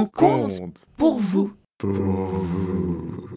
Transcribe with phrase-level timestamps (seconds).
[0.00, 1.52] On compte pour vous.
[1.76, 3.28] Pour vous.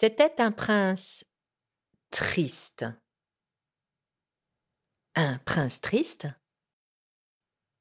[0.00, 1.24] C'était un prince
[2.12, 2.86] triste.
[5.16, 6.28] Un prince triste?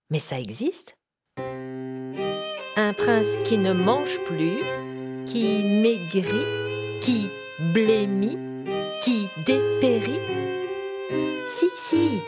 [0.10, 0.98] Mais ça existe
[1.38, 4.64] Un prince qui ne mange plus,
[5.28, 7.30] qui maigrit, qui
[7.72, 8.66] blêmit,
[9.04, 10.20] qui dépérit
[11.48, 12.20] Si, si.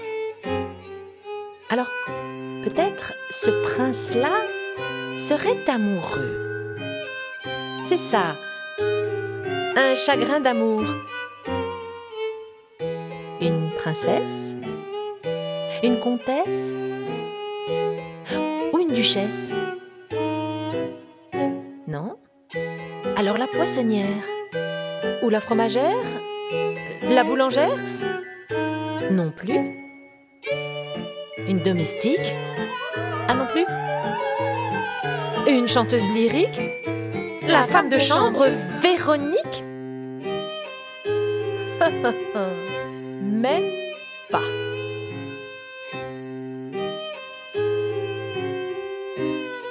[1.72, 1.90] Alors,
[2.64, 4.40] peut-être ce prince-là
[5.17, 6.76] serait amoureux.
[7.84, 8.36] C'est ça
[9.80, 10.84] un chagrin d'amour.
[13.42, 14.56] Une princesse?
[15.84, 16.74] Une comtesse?
[18.74, 19.52] Ou une duchesse?
[21.88, 22.18] Non?
[23.16, 24.24] Alors la poissonnière?
[25.24, 26.06] Ou la fromagère?
[27.10, 27.80] La boulangère?
[29.12, 29.60] Non plus.
[31.48, 32.36] Une domestique?
[33.30, 33.66] Ah non plus.
[35.48, 36.60] Une chanteuse lyrique?
[37.48, 38.46] La femme de chambre,
[38.82, 39.64] Véronique?
[43.22, 43.64] Même
[44.32, 44.42] pas.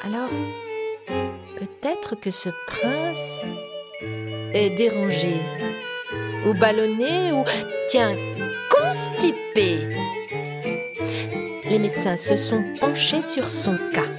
[0.05, 0.31] Alors,
[1.57, 3.45] peut-être que ce prince
[4.53, 5.35] est dérangé,
[6.47, 7.45] ou ballonné, ou,
[7.89, 8.17] tiens,
[8.71, 9.89] constipé.
[11.71, 14.11] Les médecins se sont penchés sur son cas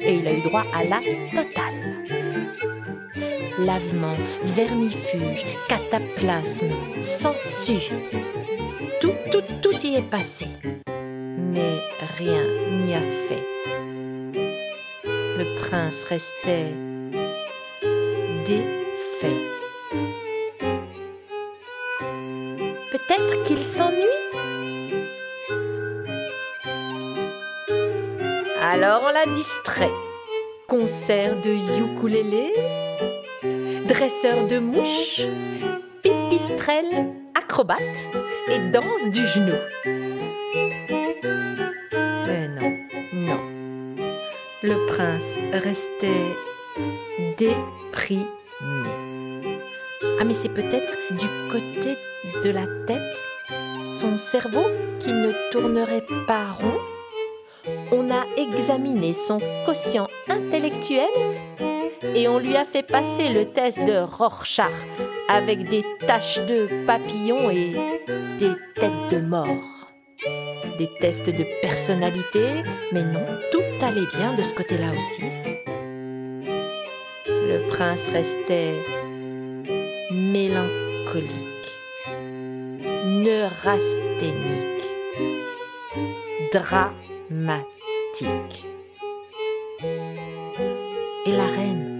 [0.00, 1.00] et il a eu droit à la
[1.34, 1.89] totale
[3.64, 7.92] lavement, vermifuge, cataplasme, sangsue.
[9.00, 10.46] Tout, tout, tout y est passé.
[11.38, 11.78] Mais
[12.18, 12.42] rien
[12.84, 13.44] n'y a fait.
[15.04, 16.72] Le prince restait
[18.46, 19.42] défait.
[22.90, 24.20] Peut-être qu'il s'ennuie
[28.62, 29.90] Alors on l'a distrait.
[30.68, 31.50] Concert de
[31.82, 32.52] ukulélé,
[34.00, 35.26] dresseur de mouches,
[36.02, 37.78] pipistrelle, acrobate
[38.48, 39.52] et danse du genou.
[42.26, 42.78] Mais non,
[43.12, 43.40] non.
[44.62, 46.34] Le prince restait
[47.36, 48.24] déprimé.
[50.18, 51.94] Ah mais c'est peut-être du côté
[52.42, 53.22] de la tête,
[53.86, 54.64] son cerveau
[54.98, 56.80] qui ne tournerait pas rond.
[57.92, 61.10] On a examiné son quotient intellectuel
[62.02, 64.72] et on lui a fait passer le test de Rorschach
[65.28, 67.74] avec des taches de papillons et
[68.38, 69.88] des têtes de mort.
[70.78, 72.62] Des tests de personnalité,
[72.92, 75.24] mais non, tout allait bien de ce côté-là aussi.
[77.26, 78.72] Le prince restait
[80.10, 81.28] mélancolique,
[83.04, 84.34] neurasthénique,
[86.52, 88.64] dramatique.
[91.26, 91.90] Et la reine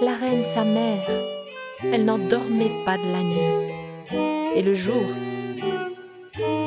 [0.00, 1.08] la reine sa mère.
[1.92, 3.72] Elle n'en dormait pas de la nuit.
[4.54, 5.04] Et le jour,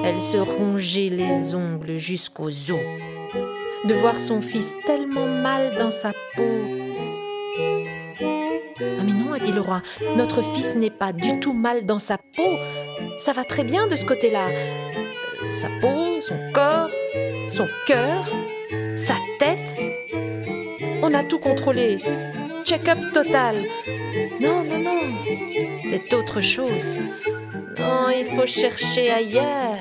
[0.06, 2.80] elle se rongeait les ongles jusqu'aux os
[3.86, 6.44] de voir son fils tellement mal dans sa peau.
[8.81, 9.81] Ah mais non, a dit le roi,
[10.16, 12.58] notre fils n'est pas du tout mal dans sa peau.
[13.20, 14.48] Ça va très bien de ce côté-là.
[15.52, 16.90] Sa peau, son corps,
[17.50, 18.26] son cœur,
[18.96, 19.29] sa tête.
[21.09, 21.97] On a tout contrôlé
[22.63, 23.56] check-up total.
[24.39, 25.01] Non, non, non,
[25.81, 27.00] c'est autre chose.
[27.80, 29.78] Non, il faut chercher ailleurs.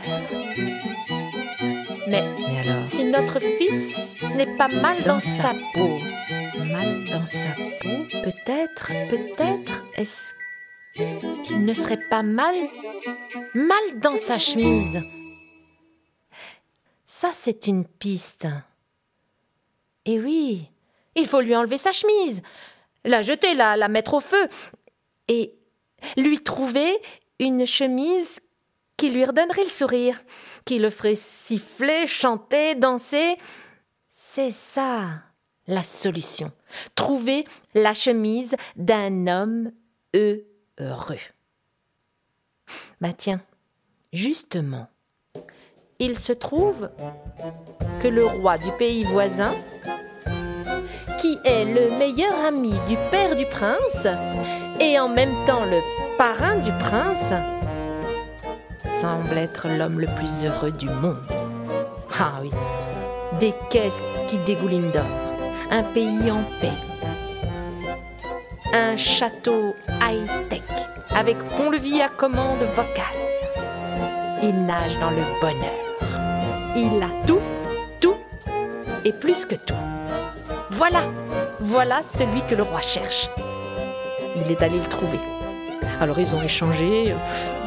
[2.08, 2.23] Mais,
[2.61, 5.99] alors si notre fils n'est pas mal dans, sa peau,
[6.73, 10.32] mal dans sa peau, peut-être, peut-être est-ce
[11.44, 12.55] qu'il ne serait pas mal,
[13.55, 15.03] mal dans sa chemise.
[17.06, 18.49] Ça, c'est une piste.
[20.06, 20.70] Et oui,
[21.14, 22.43] il faut lui enlever sa chemise
[23.05, 24.49] la jeter, la, la mettre au feu,
[25.28, 25.55] et
[26.16, 26.99] lui trouver
[27.38, 28.40] une chemise
[28.96, 30.20] qui lui redonnerait le sourire,
[30.64, 33.37] qui le ferait siffler, chanter, danser.
[34.10, 35.22] C'est ça,
[35.66, 36.52] la solution.
[36.94, 39.72] Trouver la chemise d'un homme
[40.14, 41.16] heureux.
[43.00, 43.40] Bah tiens,
[44.12, 44.88] justement,
[45.99, 46.90] il se trouve
[48.02, 49.55] que le roi du pays voisin,
[51.45, 54.07] est le meilleur ami du père du prince
[54.81, 55.81] et en même temps le
[56.17, 57.33] parrain du prince,
[59.01, 61.17] semble être l'homme le plus heureux du monde.
[62.19, 62.51] Ah oui,
[63.39, 65.05] des caisses qui dégoulinent d'or,
[65.71, 66.73] un pays en paix,
[68.75, 70.63] un château high-tech
[71.15, 73.05] avec pont-levis à commande vocale.
[74.43, 75.79] Il nage dans le bonheur.
[76.77, 77.41] Il a tout,
[78.01, 78.17] tout
[79.05, 79.88] et plus que tout.
[80.79, 81.03] Voilà,
[81.59, 83.29] voilà celui que le roi cherche.
[84.37, 85.19] Il est allé le trouver.
[86.01, 87.13] Alors ils ont échangé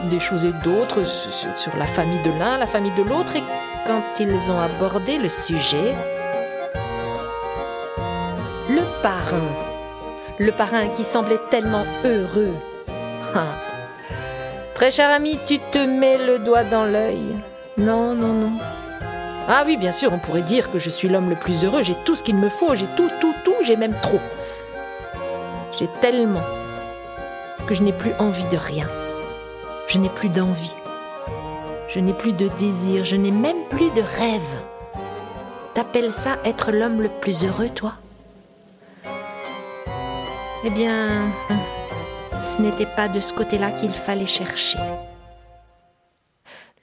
[0.09, 3.43] des choses et d'autres sur la famille de l'un, la famille de l'autre, et
[3.85, 5.93] quand ils ont abordé le sujet,
[8.69, 9.51] le parrain,
[10.39, 12.53] le parrain qui semblait tellement heureux,
[13.35, 13.43] ah.
[14.73, 17.35] très cher ami, tu te mets le doigt dans l'œil.
[17.77, 18.51] Non, non, non.
[19.47, 21.95] Ah oui, bien sûr, on pourrait dire que je suis l'homme le plus heureux, j'ai
[22.05, 24.21] tout ce qu'il me faut, j'ai tout, tout, tout, j'ai même trop.
[25.77, 26.43] J'ai tellement
[27.67, 28.87] que je n'ai plus envie de rien.
[29.87, 30.75] Je n'ai plus d'envie.
[31.89, 34.55] Je n'ai plus de désir, je n'ai même plus de rêve.
[35.73, 37.93] T'appelles ça être l'homme le plus heureux, toi?
[40.63, 41.07] Eh bien,
[42.43, 44.79] ce n'était pas de ce côté-là qu'il fallait chercher.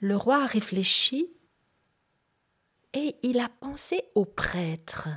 [0.01, 1.29] Le roi a réfléchi
[2.93, 5.09] et il a pensé au prêtre.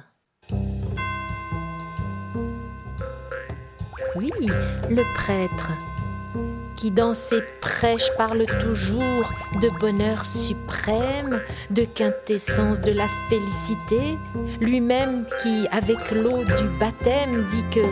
[4.15, 4.31] Oui,
[4.91, 5.73] le prêtre,
[6.77, 9.33] qui dans ses prêches parle toujours
[9.63, 11.41] de bonheur suprême,
[11.71, 14.19] de quintessence de la félicité,
[14.61, 17.87] lui-même qui, avec l'eau du baptême, dit que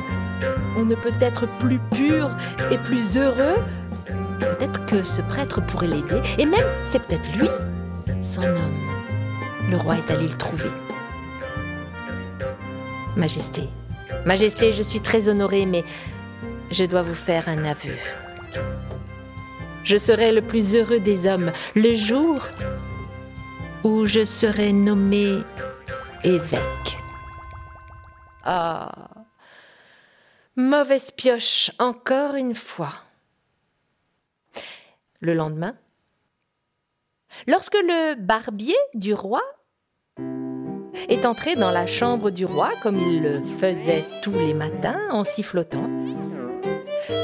[0.76, 2.30] on ne peut être plus pur
[2.70, 3.56] et plus heureux.
[4.40, 7.48] Peut-être que ce prêtre pourrait l'aider, et même c'est peut-être lui,
[8.22, 8.99] son homme.
[9.70, 10.70] Le roi est allé le trouver.
[13.16, 13.68] Majesté,
[14.26, 15.84] Majesté, je suis très honorée, mais
[16.70, 17.94] je dois vous faire un aveu.
[19.84, 22.46] Je serai le plus heureux des hommes le jour
[23.82, 25.38] où je serai nommé
[26.22, 26.98] évêque.
[28.42, 29.08] Ah,
[30.56, 32.92] mauvaise pioche encore une fois.
[35.20, 35.76] Le lendemain,
[37.46, 39.42] lorsque le barbier du roi
[41.08, 45.24] est entré dans la chambre du roi comme il le faisait tous les matins en
[45.24, 45.88] sifflotant.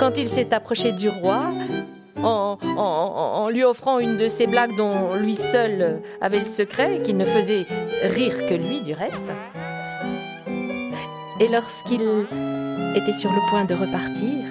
[0.00, 1.50] Quand il s'est approché du roi,
[2.23, 7.25] en, lui offrant une de ces blagues dont lui seul avait le secret, qu'il ne
[7.25, 7.67] faisait
[8.02, 9.28] rire que lui du reste.
[11.40, 12.26] Et lorsqu'il
[12.94, 14.44] était sur le point de repartir,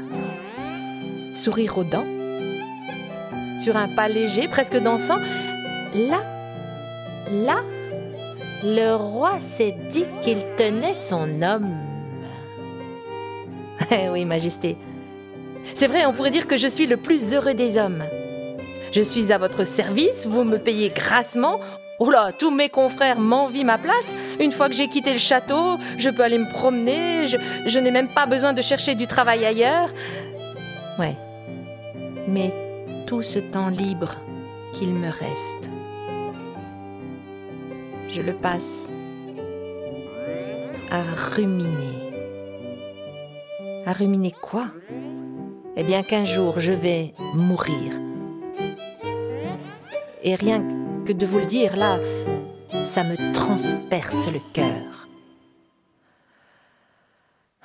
[1.33, 2.05] sourire aux dents,
[3.61, 5.17] sur un pas léger, presque dansant,
[5.95, 6.21] là,
[7.31, 7.61] là,
[8.65, 11.75] le roi s'est dit qu'il tenait son homme.
[13.91, 14.77] Eh oui, Majesté.
[15.75, 18.03] C'est vrai, on pourrait dire que je suis le plus heureux des hommes.
[18.91, 21.59] Je suis à votre service, vous me payez grassement.
[21.99, 24.15] Oh là, tous mes confrères m'envient ma place.
[24.39, 27.37] Une fois que j'ai quitté le château, je peux aller me promener, je,
[27.67, 29.89] je n'ai même pas besoin de chercher du travail ailleurs.
[30.97, 31.15] Ouais.
[32.27, 32.51] Mais
[33.05, 34.15] tout ce temps libre
[34.73, 35.69] qu'il me reste,
[38.15, 38.87] je le passe
[40.89, 41.01] à
[41.35, 42.13] ruminer.
[43.85, 44.67] À ruminer quoi?
[45.75, 47.91] Eh bien qu'un jour je vais mourir.
[50.23, 50.65] Et rien
[51.05, 51.99] que de vous le dire là,
[52.85, 55.09] ça me transperce le cœur.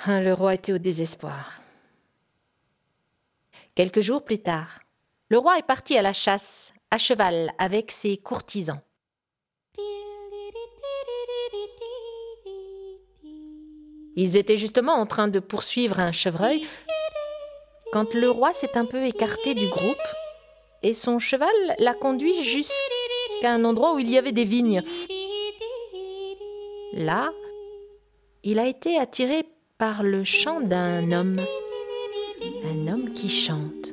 [0.04, 1.60] Hein, le roi était au désespoir.
[3.76, 4.80] Quelques jours plus tard,
[5.28, 8.80] le roi est parti à la chasse, à cheval, avec ses courtisans.
[14.16, 16.66] Ils étaient justement en train de poursuivre un chevreuil
[17.92, 19.96] quand le roi s'est un peu écarté du groupe
[20.82, 21.48] et son cheval
[21.78, 24.82] l'a conduit jusqu'à un endroit où il y avait des vignes.
[26.92, 27.30] Là,
[28.42, 29.44] il a été attiré
[29.78, 31.40] par le chant d'un homme,
[32.64, 33.92] un homme qui chante.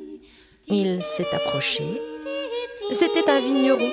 [0.68, 1.84] Il s'est approché.
[2.92, 3.92] C'était un vigneron.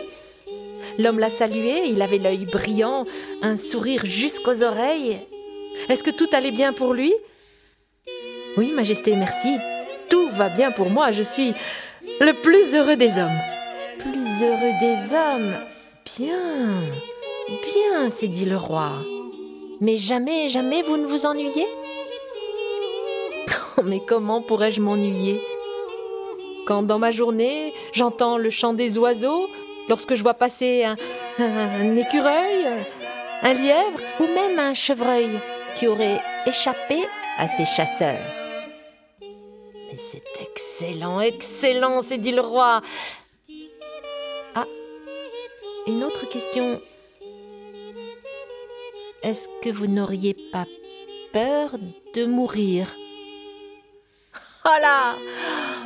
[0.98, 3.06] L'homme l'a salué, il avait l'œil brillant,
[3.42, 5.18] un sourire jusqu'aux oreilles
[5.88, 7.14] est-ce que tout allait bien pour lui?
[8.56, 9.56] Oui, Majesté, merci.
[10.08, 11.10] Tout va bien pour moi.
[11.10, 11.52] Je suis
[12.20, 13.40] le plus heureux des hommes.
[13.98, 15.56] Plus heureux des hommes?
[16.04, 16.82] Bien,
[17.48, 18.92] bien, s'est dit le roi.
[19.80, 21.66] Mais jamais, jamais vous ne vous ennuyez?
[23.82, 25.40] Mais comment pourrais-je m'ennuyer?
[26.66, 29.48] Quand dans ma journée, j'entends le chant des oiseaux,
[29.88, 30.96] lorsque je vois passer un,
[31.38, 32.66] un écureuil,
[33.42, 35.28] un lièvre ou même un chevreuil
[35.74, 37.06] qui aurait échappé
[37.38, 38.20] à ses chasseurs.
[39.20, 42.80] Mais c'est excellent, excellent, s'est dit le roi.
[44.54, 44.66] Ah,
[45.86, 46.80] une autre question.
[49.22, 50.66] Est-ce que vous n'auriez pas
[51.32, 51.70] peur
[52.14, 52.94] de mourir?
[54.66, 55.16] Oh là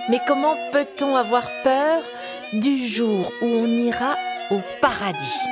[0.09, 2.01] Mais comment peut-on avoir peur
[2.53, 4.15] du jour où on ira
[4.53, 5.43] au paradis?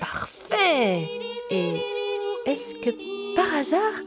[0.00, 1.08] Parfait
[1.48, 1.80] Et
[2.44, 2.90] est-ce que
[3.38, 4.02] par hasard,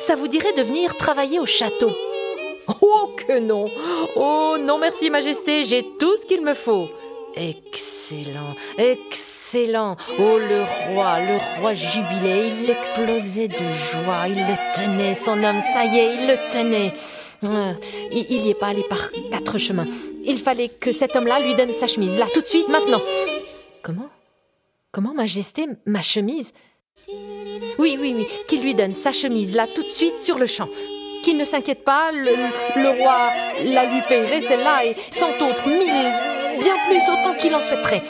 [0.00, 1.90] ça vous dirait de venir travailler au château
[2.80, 3.68] Oh que non
[4.16, 6.88] Oh non merci Majesté, j'ai tout ce qu'il me faut.
[7.34, 9.96] Excellent, excellent.
[10.18, 15.60] Oh le roi, le roi jubilait, il explosait de joie, il le tenait, son homme,
[15.60, 16.94] ça y est, il le tenait.
[17.46, 17.74] Ah,
[18.10, 19.88] il n'y est pas allé par quatre chemins.
[20.24, 23.02] Il fallait que cet homme-là lui donne sa chemise, là, tout de suite, maintenant.
[23.82, 24.08] Comment?
[24.90, 26.54] Comment, Majesté, ma chemise?
[27.08, 30.68] Oui, oui, oui, qu'il lui donne sa chemise, là, tout de suite, sur le champ
[31.26, 33.32] qu'il ne s'inquiète pas, le, roi
[33.64, 36.12] la lui payerait celle-là et cent autres, mille,
[36.60, 38.02] bien plus, autant qu'il en souhaiterait.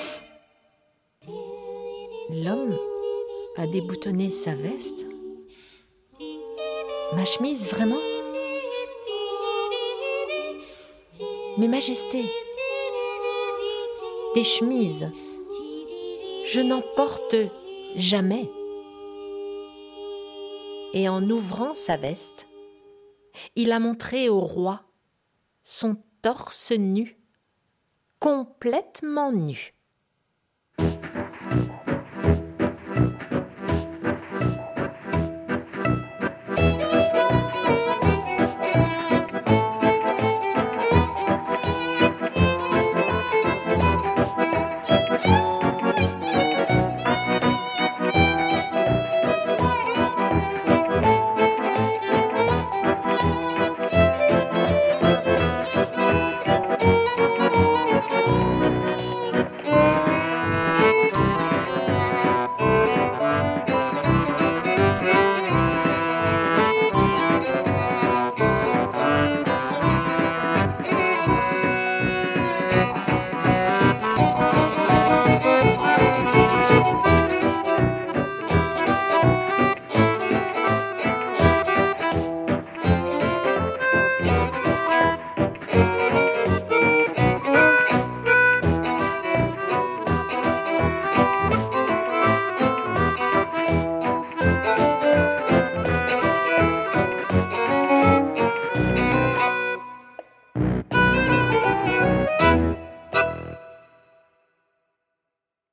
[2.28, 2.76] L'homme
[3.56, 5.06] a déboutonné sa veste.
[7.14, 8.02] Ma chemise, vraiment?
[11.56, 12.26] Mais Majesté,
[14.34, 15.10] des chemises,
[16.44, 17.36] je n'en porte
[17.96, 18.50] jamais.
[20.96, 22.48] Et en ouvrant sa veste,
[23.54, 24.82] il a montré au roi
[25.62, 27.18] son torse nu,
[28.18, 29.74] complètement nu.